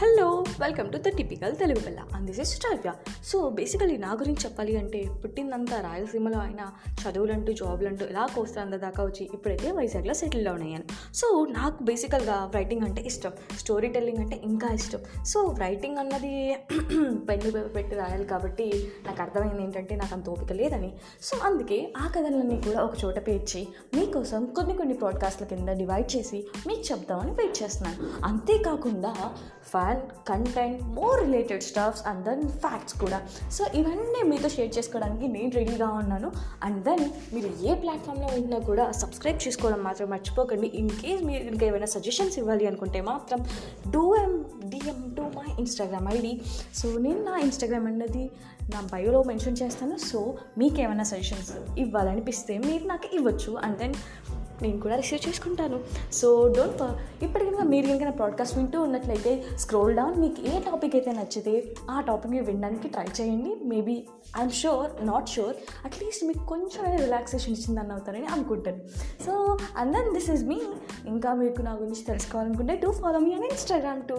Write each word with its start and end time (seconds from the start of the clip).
hello. 0.00 0.47
Welcome 0.60 0.92
to 0.92 0.96
the 0.96 1.08
typical 1.08 1.56
Telugu 1.56 1.80
పిల్ల 1.80 2.00
and 2.14 2.26
this 2.26 2.40
is 2.40 2.60
Shravya 2.60 2.92
so 3.24 3.50
basically 3.50 3.96
నా 3.96 4.12
గురించి 4.12 4.44
చెప్పాలి 4.44 4.76
అంటే 4.76 5.04
పుట్టిందంతా 5.24 5.80
రాయలసీమలో 5.80 6.38
అయినా 6.38 6.72
చదువులంటూ 7.02 7.52
జాబ్లంటూ 7.52 8.06
ఇలా 8.06 8.28
కోస్తా 8.34 8.64
దాకా 8.64 9.04
వచ్చి 9.04 9.30
ఇప్పుడైతే 9.34 9.70
వైజాగ్లో 9.70 10.14
సెటిల్ 10.14 10.44
డౌన్ 10.44 10.62
అయ్యాను. 10.62 11.14
సో 11.14 11.46
నాకు 11.50 11.82
బేసికల్గా 11.82 12.50
రైటింగ్ 12.54 12.82
అంటే 12.82 13.02
ఇష్టం. 13.02 13.32
స్టోరీ 13.58 13.88
టెల్లింగ్ 13.88 14.18
అంటే 14.18 14.40
ఇంకా 14.44 14.68
ఇష్టం. 14.68 15.24
సో 15.24 15.54
రైటింగ్ 15.58 15.98
అన్నది 15.98 16.56
పెన్ను 17.28 17.68
పెట్టి 17.68 17.96
రాయాలి 17.96 18.24
కాబట్టి 18.24 18.90
నాకు 19.06 19.22
అర్థమైంది 19.22 19.62
ఏంటంటే 19.62 19.96
నాకు 19.96 20.14
అంత 20.14 20.28
ఓపిక 20.28 20.52
లేదని. 20.52 20.92
సో 21.22 21.36
అందుకే 21.44 21.92
ఆ 21.96 22.08
కథలన్నీ 22.08 22.60
కూడా 22.60 22.82
ఒక 22.82 22.92
చోట 23.04 23.28
పేర్చి 23.28 23.68
మీకోసం 23.94 24.46
కొన్ని 24.46 24.76
కొన్ని 24.76 24.94
బ్రాడ్కాస్ట్ల 24.94 25.44
కింద 25.44 25.68
డివైడ్ 25.68 26.16
చేసి 26.16 26.46
మీకు 26.66 26.80
చెప్దామని 26.80 27.30
వెయిట్ 27.30 27.62
చేస్తున్నాను. 27.62 28.26
అంతేకాకుండా 28.26 29.34
fan 29.70 30.02
content 30.48 30.82
more 30.98 31.16
related 31.24 31.62
stuffs 31.68 32.02
and 32.08 32.20
then 32.28 32.42
facts 32.64 32.96
కూడా. 33.00 33.18
సో 33.56 33.62
ఇవన్నీ 33.80 34.20
మీతో 34.30 34.48
షేర్ 34.56 34.70
చేసుకోవడానికి 34.76 35.26
నేను 35.36 35.50
రెడీగా 35.58 35.88
ఉన్నాను. 36.02 36.28
అండ్ 36.66 36.78
దెన్ 36.88 37.04
మీరు 37.34 37.48
ఏ 37.68 37.74
ప్లాట్ఫామ్లో 37.82 38.28
ఉన్నా 38.40 38.58
కూడా 38.70 38.84
సబ్స్క్రైబ్ 39.02 39.40
చేసుకోవడం 39.46 39.80
మాత్రం 39.88 40.08
మర్చిపోకండి. 40.14 40.68
ఇన్ 40.80 40.90
కేస్ 41.00 41.22
మీరు 41.30 41.44
ఇంకా 41.52 41.66
ఏమైనా 41.70 41.88
సజెషన్స్ 41.96 42.38
ఇవ్వాలి 42.42 42.66
అనుకుంటే 42.70 43.00
మాత్రం 43.00 43.40
do 43.94 44.04
um 44.22 44.32
DM 44.74 45.00
to 45.18 45.24
my 45.38 45.48
Instagram 45.64 46.08
ID 46.16 46.32
so 46.80 46.88
నేను 47.06 47.22
నా 47.30 47.36
ఇన్స్టాగ్రామ్ 47.46 47.88
అన్నది 47.92 48.24
నా 48.74 48.80
బయోలో 48.92 49.22
మెన్షన్ 49.22 49.58
చేస్తాను. 49.62 49.96
సో 50.10 50.18
మీకు 50.58 50.78
ఏమైనా 50.86 51.04
సజెషన్స్ 51.12 51.52
ఇవ్వాలనిపిస్తే 51.84 52.58
మీరు 52.68 52.84
నాకు 52.92 53.08
ఇవ్వచ్చు. 53.18 53.52
అండ్ 53.64 53.78
దెన్ 53.82 53.94
నేను 54.62 54.80
కూడా 54.80 54.96
రిసీవ్ 54.96 55.28
చేసుకుంటాను. 55.28 55.80
సో 56.12 56.48
డోంట్ 56.56 57.24
ఇప్పటి 57.24 57.44
కనుక 57.44 57.60
మీరు 57.60 57.86
కనుక 57.86 58.14
పాడ్కాస్ట్ 58.14 58.58
వింటూ 58.58 58.82
ఉన్నట్లయితే 58.82 59.44
స్క్రోల్ 59.56 59.96
డౌన్ 59.96 60.20
మీకు 60.20 60.56
ఏ 60.56 60.60
టాపిక్ 60.60 60.96
అయితే 60.96 61.12
నచ్చితే 61.12 61.64
ఆ 61.90 62.00
టాపిక్ని 62.00 62.40
వినడానికి 62.40 62.88
ట్రై 62.88 63.04
చేయండి. 63.20 63.56
Maybe 63.64 64.04
I'm 64.38 64.50
sure 64.50 65.06
not 65.06 65.28
sure 65.28 65.56
at least 65.84 66.24
మీకు 66.24 66.46
కొంచెం 66.46 66.96
రిలాక్సేషన్ 66.96 67.52
ఇచ్చిందని 67.52 67.92
అవుతారని 67.92 68.26
అనుకుంటాను. 68.26 68.78
So 69.26 69.58
and 69.76 69.92
then 69.92 70.14
this 70.14 70.30
is 70.30 70.44
me 70.44 70.60
ఇంకా 71.06 71.34
మీకు 71.34 71.62
నా 71.62 71.72
గురించి 71.72 72.02
తెలుసుకోవాలనుకుంటే 72.04 72.76
డూ 72.76 72.92
ఫాలో 72.92 73.18
మీ 73.18 73.34
అని 73.34 73.46
ఇన్స్టాగ్రామ్ 73.46 74.02
టూ 74.02 74.16